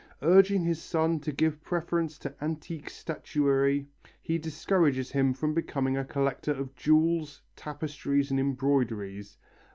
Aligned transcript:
Urging 0.23 0.63
his 0.63 0.81
son 0.81 1.19
to 1.19 1.31
give 1.31 1.61
preference 1.63 2.17
to 2.17 2.33
antique 2.43 2.89
statuary, 2.89 3.85
he 4.19 4.39
discourages 4.39 5.11
him 5.11 5.31
from 5.31 5.53
becoming 5.53 5.95
a 5.95 6.03
collector 6.03 6.53
of 6.53 6.75
jewels, 6.75 7.43
tapestries 7.55 8.31
and 8.31 8.39
embroideries. 8.39 9.37